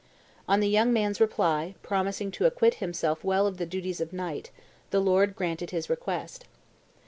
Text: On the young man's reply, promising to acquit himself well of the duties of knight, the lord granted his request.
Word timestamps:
On 0.47 0.61
the 0.61 0.67
young 0.67 0.91
man's 0.91 1.21
reply, 1.21 1.75
promising 1.83 2.31
to 2.31 2.47
acquit 2.47 2.73
himself 2.81 3.23
well 3.23 3.45
of 3.45 3.57
the 3.57 3.67
duties 3.67 4.01
of 4.01 4.11
knight, 4.11 4.49
the 4.89 4.99
lord 4.99 5.35
granted 5.35 5.69
his 5.69 5.91
request. 5.91 6.45